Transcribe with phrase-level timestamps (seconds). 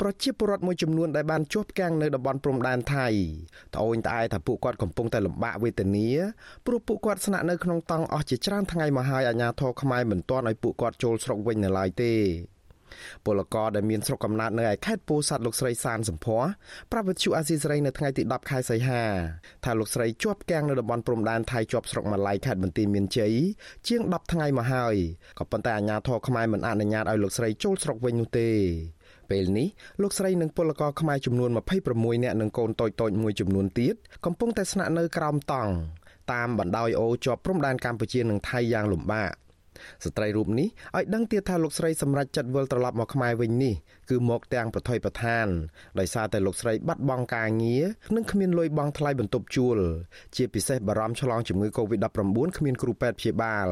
[0.00, 3.08] ប្រជាពលរដ្ឋមួយចំនួនដែលបានជាប់គាំងនៅតំបន់ព្រំដែនថៃ
[3.74, 6.08] ត្អូញត្អែថាពួកគាត់កំពុងតែលំបាកវេទនា
[6.66, 12.14] ព្រោះពួកគាត់ស្នាក់នៅក្នុងតង់អស់ជាច្រើនថ្ងៃមកហើយអាជ្ញាធរខ្មែរមិនទាន់ឲ្យពួកគាត់ចូលស្រុកវិញនៅឡើយទេ
[13.26, 16.38] ពលករដែលមានស្រុកកំណើតនៅឯខេត្តពោធិ៍សាត់លោកស្រីសានសំភ័
[16.92, 19.02] ប្រាប់វិទ្យុអាស៊ីសេរីនៅថ្ងៃទី10ខែសីហា
[19.64, 23.34] ថាលោកស្រីជាប់គាំងនៅតំបន់ព្រំដែនថៃជាប់ស្រុកម៉ាឡៃខេត្តបន្ទាយមានជ័យ
[23.88, 24.96] ជាង10ថ្ងៃមកហើយ
[25.38, 28.50] ក៏ប៉ុន្តែអាជ្ញាធរខ្មែរមិនអនុញ្ញាតឲ្យលោកស្រីចូលស្រុកវិញនោះទេ
[29.30, 29.68] ពេលនេះ
[30.02, 31.50] លោកស្រីនិងពលករខ្មែរចំនួន
[31.86, 33.94] 26នាក់និងកូនតូចៗមួយចំនួនទៀត
[34.24, 35.72] កំពុងតែស្នាក់នៅក្រោមតង់
[36.32, 39.32] តាមបណ្ដោយអូជាប់ព្រំដែនកម្ពុជានិងថៃយ៉ាងលំបាក
[40.04, 43.74] ស្ត្រីរូបនេះឲ្យដឹងទៀតថាលោកស្រីសម្រេចចិត្តវិលត្រឡប់មកខ្មែរវិញនេះ
[44.10, 45.46] គឺមកទាំងប្រថុយប្រឋាន
[45.98, 47.84] ដោយសារតែលោកស្រីបាត់បង់ការងារ
[48.16, 49.78] និងគ្មានលុយបង់ថ្លៃបន្ទប់ជួល
[50.36, 52.18] ជាពិសេសបារម្ភឆ្លងជំងឺ Covid-19
[52.56, 53.68] គ្មានគ្រូពេទ្យព្យាបាល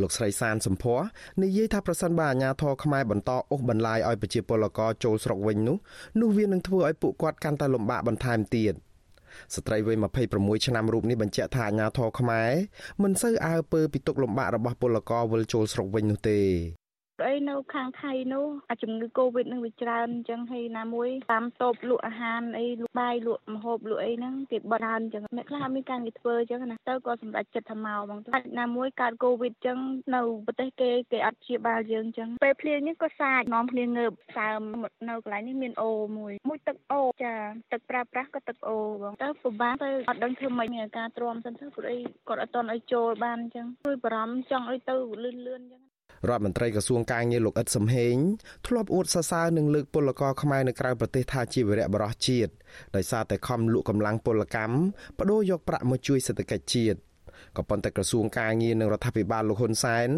[0.00, 1.00] លោកស្រីសានសំភ័រ
[1.42, 5.76] និយាយថាប្រសិនបើអាជ្ញាធរខ្មែរបន្តអូសបន្លាយឲ្យប្រជាពលករចូលស្រុកវិញនោះ
[6.20, 8.74] នោះវានឹងធ្វើឲ្យពួកគាត់កាន់តែលំបាកបន្ថែមទៀត
[9.54, 9.96] ស្ត្រីវ័យ
[10.32, 12.50] 26ឆ្នាំរូបនេះបញ្ជាក់ថាអាញាធរខ្មែរ
[13.02, 16.40] មិនសូវអើពើពីទុកលំបាករបស់ពលករវិលចូលស្រុកវិញនោះទេ
[17.26, 29.78] អីនៅខាងថៃនោះអាជំងឺកូវីដនឹងវាច្រើនអញ្ចឹងហើយណាមួយតាមតូបលក់អាហារអីលក់បាយលក់ម្ហូបលក់អីហ្នឹងគេបត់ច្រើនអញ្ចឹងអ្នកខ្លះមានការងារធ្វើអញ្ចឹងណាទៅក៏សម្រេចចិត្តថាមកបងទៅណាមួយកើតកូវីដអញ្ចឹង
[30.14, 34.60] នៅប្រទេសគេគេអត់ព្យាបាលយើងអញ្ចឹងពេលភ្លៀងនេះក៏សាចនាំភ្លៀងងើបសើម
[35.08, 37.34] នៅកន្លែងនេះមានអូមួយមួយទឹកអូចា
[37.72, 41.98] ទឹកប្រើប្រាស់ក៏ទឹកអូបងទៅពិបាកទៅអត់ដឹងធ្វើម៉េចមានអាការទ្រាំសិនទៅព្រោះអី
[42.28, 45.81] គាត់អត់តន់ឲ្យចូលបានអញ្ចឹងជួយបារម្ភចង់ឲ្យទៅលឿនលឿនអញ្ចឹង
[46.28, 48.16] រដ្ឋមន្ត្រីក្រសួងការងារលោកអ៊ិតសំហេង
[48.66, 52.52] ធ្លាប់អួតសរសើរនឹងលើកពលករខ្មែរនៅក្រៅប្រទេសថាជាវីរៈបរិះជាតិ
[52.96, 54.76] ដោយសារតែខំលក់កម្លាំងពលកម្ម
[55.18, 56.98] បដូរយកប្រាក់មកជួយសេដ្ឋកិច្ចជាតិ
[57.56, 60.08] ក៏ប៉ុន្តែក្រសួងការងារនិងរដ្ឋាភិបាលលោកហ៊ុនសែន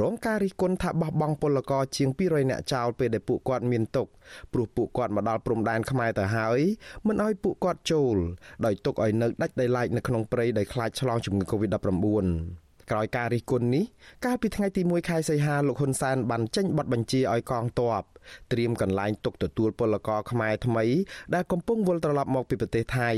[0.00, 4.06] រងការរិះគន់ថាបោះបង់ពលករជាង200នាក់ចោលពេលដែលពួកគាត់មានទុក
[4.52, 6.60] ព្រោះពួកគាត់មកដល់ព្រំដែនខ្មែរទៅហើយ
[7.06, 8.16] មិនអោយពួកគាត់ចូល
[8.64, 13.84] ដោយទុកឲ្យនៅដាច់ដោយឡែកនៅក្នុងព្រៃដោយខ្លាចឆ្លងជំងឺ Covid-19 ក្រោយការរិះគន់នេះ
[14.24, 18.02] កាលពីថ្ងៃទី1ខែសីហាលោកហ៊ុនសែនបានចេញប័ណ្ណបញ្ជាឲ្យកងទ័ព
[18.52, 20.84] ត្រៀមកន្លែងទុកទទួលពលករខ្មែរថ្មី
[21.34, 23.10] ដែលកំពុងវិលត្រឡប់មកពីប្រទេសថៃ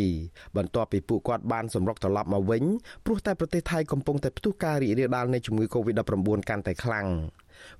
[0.56, 2.64] បន្ទាប់ពីពួកគាត់បានសម្រុកត្រឡប់មកវិញ
[3.04, 7.06] ព្រោះតែប្រទេសថៃកំពុងតែផ្ទុះការរីករាលដាលនៃជំងឺ Covid-19 កាន់តែខ្លាំង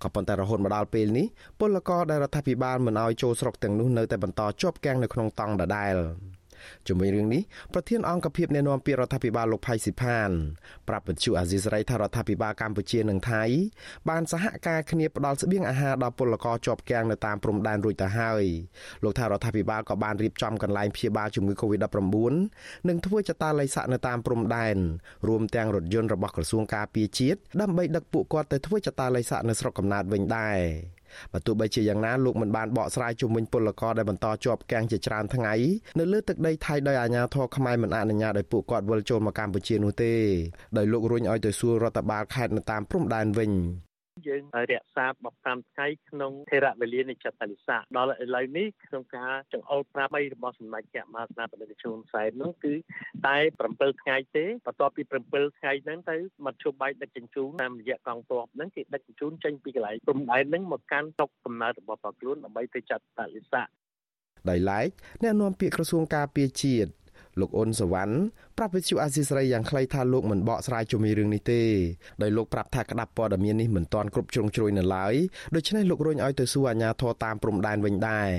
[0.02, 1.26] ក៏ប៉ុន្តែរហូតមកដល់ពេលនេះ
[1.60, 5.96] ពលករដែលរដ្ឋាភិបាលមិនអោយចូលស្រុកទាំងនោះនៅតែបន្តជាប់គាំងនៅក្នុងតង់ដដែល។
[6.88, 7.42] ជាមួយរឿងនេះ
[7.74, 10.30] ប្រធានអង្គភិបអ្នកណែនាំពាក្យរដ្ឋាភិបាលលោកផៃស៊ីផាន
[10.88, 13.42] ប្រាប់វិទ្យុអាស៊ីសេរីថារដ្ឋាភិបាលកម្ពុជានិងថៃ
[14.08, 18.44] បានសហការគ្នាផ្ដល់ស្បៀងអាហារដល់ពលករជាប់គាំងនៅតាមព្រំដែនរួចទៅហើយ
[19.04, 22.32] លោកថារដ្ឋាភិបាលក៏បានរៀបចំកន្លែងព្យាបាលជំងឺ Covid-19
[22.88, 24.76] និងធ្វើចតាល័យស័កនៅតាមព្រំដែន
[25.28, 30.58] រួមទាំងរថយន្តរបស់ក្រសួងការពារជាតិដើម្បីដឹកពួកគាត់ទៅធ្វើចតាល័យស័កនៅស្រុកកំណើតវិញដែរ
[31.32, 35.54] បើទោះបីជាយ៉ាងណាលោកមិនបានបកស្រាយជុំវិញពលករដែលបន្តជាប់គាំងជាច្រើនថ្ងៃ
[35.98, 40.12] នៅលើទឹកដីថៃដោយអាជ្ញាធរខ្មែរមិនអនុញ្ញាតឲ្យពួកគាត់វិលចូលមកកម្ពុជានោះទេ
[40.76, 43.52] ដោយលោករុញឲ្យទៅសួររដ្ឋបាលខេត្តនៅតាមព្រំដែនវិញ
[44.28, 45.06] យើងរក្សា
[45.40, 52.74] 15ថ្ងៃក្នុងថេរវេលានៃចតលិស័កដល់ឥឡូវនេះក្នុងការចង្អុលប្រាប់របស់សម្ដេចចក្រមហាស្នាបតីជួនសែននោះគឺ
[53.26, 53.36] តែ
[53.70, 56.16] 7ថ្ងៃទេបន្ទាប់ពី7ថ្ងៃហ្នឹងទៅ
[56.46, 63.68] មធ្យោបាយដឹកជញ្ជូនតាមរយៈកងទ័ពហ្នឹងគេដឹកជញ្ជូនចេញពីកន្លែងព្រំដែនហ្នឹងមកកាន់តុកកំណើតរបស់ប្រខ្លួនដើម្បីទៅចាត់តលិស័ក
[64.50, 64.88] ដោយឡែក
[65.22, 66.90] អ្នកនាំពាក្យក្រសួងការពារជាតិ
[67.40, 68.14] លោកអ៊ុនសវណ្ណ
[68.58, 71.62] ប្រាប់វិទ្យុអាស៊ីសេរីយ៉ាងខ្លីថាលោកមិនបកស្រាយជុំវិញរឿងនេះទេ
[72.22, 75.14] ដោយលោកប្រាប់ថាក្តាប់ព័ត៌មាននេះមិនទាន់គ្រប់ជ្រុងជ្រោយនៅឡើយ
[75.54, 78.30] ដូច្នេះលោករុញឲ្យទៅសួរអាជ្ញាធរតាមព្រំដែនវិញដែរ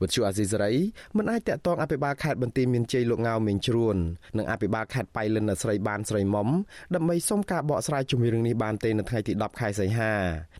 [0.00, 0.72] វិទ្យុអាស៊ីសេរី
[1.16, 3.96] មិនអាចតាក់ទងអភិបាលខេត្តបន្ទាយមានជ័យលោកងៅមេងជ្រួន
[4.38, 6.48] និងអភិបាលខេត្តបៃលិនអ្នកស្រីបានស្រីមុំ
[6.94, 10.12] ដើម្បីសុំការបកស្រាយជុំវិញរឿងនេះបានទេនៅថ្ងៃទី10ខែសីហា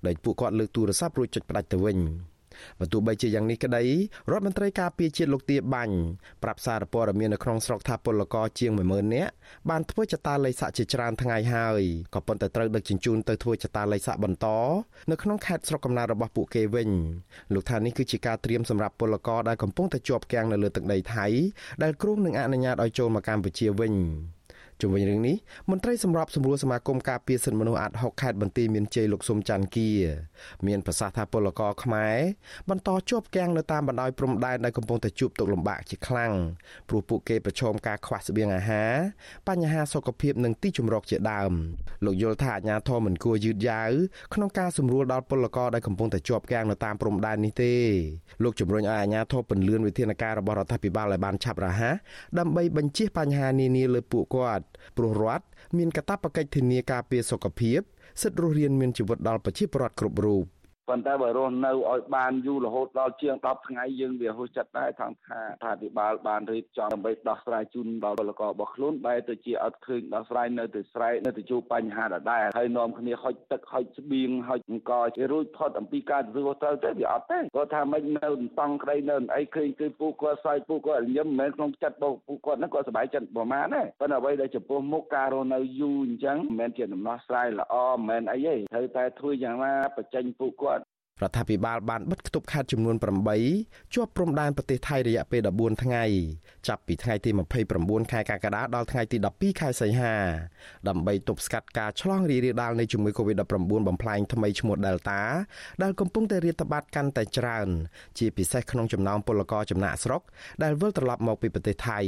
[0.07, 1.99] ដោយពួកគាត់លើកទូរស័ព្ទរួចចុចផ្ដាច់ទៅវិញ
[2.81, 3.85] បើទោះបីជាយ៉ាងនេះក្តី
[4.31, 5.97] រដ្ឋមន្ត្រីការពារជាតិលោកទាបាញ់
[6.43, 9.33] ប្រាប់សារព័ត៌មាននៅក្នុងស្រុកថាពលករជាង10000នាក់
[9.71, 11.83] បានធ្វើចតាល័យស័កជាច្រើនថ្ងៃហើយ
[12.15, 14.47] ក៏ប៉ុន្តែត្រូវដឹកជញ្ជូនទៅធ្វើចតាល័យស័កបន្ត
[15.11, 16.91] នៅក្នុងខេត្តស្រុកកំណើតរបស់ពួកគេវិញ
[17.55, 21.27] លោកថានេះគឺជាការត្រៀមសម្រាប់ពលករដែលកំពុងតែជាប់គាំងនៅលើទឹកដីថៃ
[21.83, 23.95] ដែលគ្រោងនឹងអនុញ្ញាតឲ្យចូលមកកម្ពុជាវិញ
[24.83, 25.37] ជុំវិញរឿងនេះ
[25.71, 29.89] មន្ត្រីសម្របសម្រួលសមាគមការពារសិទ្ធិមនុស្សអាត់6ខេត្តបន្ទាយមានជ័យលោកសុំច័ន្ទគៀ
[30.67, 32.19] មានប្រសាសន៍ថាពលករខ្មែរ
[32.71, 36.33] បន្តជាប់គាំងនៅតាមបណ្ដោយព្រំដែនដែលកំពុងតែជួបទុក្ខលំបាកជាខ្លាំង
[36.89, 38.93] ព្រោះពួកគេប្រឈមការខ្វះស្បៀងអាហារ
[39.49, 41.53] បញ្ហាសុខភាពនិងទីជម្រកជាដើម
[42.05, 43.91] លោកយល់ថាអាជ្ញាធរមិនគួរយឺតយ៉ាវ
[44.35, 47.75] ក្នុងការសម្រួលដល់ពលករដែលកំពុងតែជាប់គាំងនៅតាមព្រំដែននេះទេ
[48.43, 51.95] លោកជំរុញឲ្យអាជ្ញាធរពន្យាវិធានការរបស់រដ្ឋាភិបាលឲ្យបានឆាប់រហ័ស
[52.39, 54.65] ដើម្បីបញ្ជៀសបញ្ហានានាលើពួកគាត់
[54.97, 55.45] ព្រោះរដ្ឋ
[55.77, 57.81] មានកាតព្វកិច្ចធានាការពារសុខភាព
[58.23, 60.45] សិទ្ធិរស់រានមានជីវិតដល់ប្រជាពលរដ្ឋគ្រប់រូប
[60.91, 78.29] ប៉ុន្តែបើរស់នៅឲ្យបានយូររហូតដល់ជាង10ថ្ងៃយើងវាហួសចិត្តដែរថងថាថាភិបាលបានរៀបចំដើម្បីដោះស្រាយជូនដល់ពលកររបស់ខ្លួនបែរទៅជាអត់ឃើញដោះស្រាយនៅទៅស្រែកនៅទៅជួបបញ្ហាដដែលហើយនាំគ្នាហុចទឹកហុចស្បៀងហុចអង្គជារួចផុតអំពីការទទួលត្រូវទៅវាអត់ទេគាត់ថាមិននៅ
[78.61, 90.80] តង់ក្តីនៅអីឃើញគឺពូគាត់សើចពូគាត់ញឹមមិនមែនក្នុងចិត្តរបស់ពូគាត់ហ្នឹងគាត់សប្បាយចិត្តប្រហែលទេប៉ុន្តែអ្វីដែលចំពោះមុខការរស់នៅយូរអញ្ចឹងមិនមែនជាដំណោះស្រាយល្អមិនមែនអីទេត្រូវតែធ្វើយ៉ាងណាបញ្ចេញពូគាត់
[91.23, 92.97] រដ្ឋាភិបាលបានបិទគប់ខេត្តចំនួន
[93.45, 96.05] 8ជាប់ព្រំដែនប្រទេសថៃរយៈពេល14ថ្ងៃ
[96.69, 97.31] ចាប់ពីថ្ងៃទី
[97.71, 100.15] 29ខែកក្កដាដល់ថ្ងៃទី12ខែសីហា
[100.89, 103.45] ដើម្បីទប់ស្កាត់ការឆ្លងរីករាលដាលនៃជំងឺ Covid-19
[103.89, 105.21] បំផ្លែងថ្មីឈ្មោះ Delta
[105.83, 107.69] ដែលកំពុងតែរាតត្បាតកាន់តែច្រើន
[108.19, 110.23] ជាពិសេសក្នុងចំណោមពលករចំណាក់ស្រុក
[110.63, 112.01] ដែលវិលត្រឡប់មកពីប្រទេសថៃ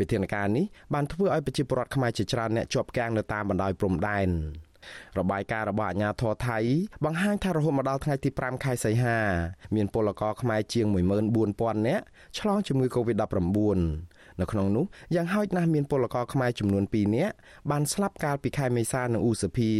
[0.00, 4.28] វិធានការនេះបានធ្វើឲ្យប្រជាពលរដ្ឋខ្មែរជាច្រើនអ្នកជាប់គាំងនៅតាមបណ្ដោយព្រំដែន
[5.18, 6.58] របាយការណ៍របស់អាជ្ញាធរថៃ
[7.04, 9.18] បង្ហាញថារហូតមកដល់ថ្ងៃទី5ខែសីហា
[9.76, 12.04] មានពលករខ្មែរជាង14000នាក់
[12.38, 13.78] ឆ្លងជំងឺ Covid-19
[14.40, 14.84] នៅក្នុងនោះ
[15.14, 17.34] យ៉ាងហោចណាស់មានពលករខ្មែរចំនួន2នាក់
[17.70, 19.70] បានស្លាប់កាលពីខែមេសានិងឧសភា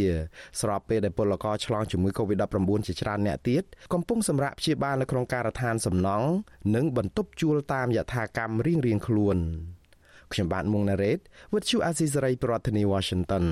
[0.61, 3.63] ស្របពេលដែលពលករឆ្លងជំងឺ Covid-19 ជាច្រើនអ្នកទៀត
[3.93, 6.27] កំពុងសម្រាកព្យាបាលនៅក្នុងការដ្ឋានសំណង់
[6.75, 9.37] និងបន្ទប់ជួលតាមយថាកម្មរៀងៗខ្លួន
[10.33, 11.19] ខ្ញុំបាទមុងណារ៉េត
[11.53, 13.45] With you Azizi Saray ប្រធានាធិបតី Washington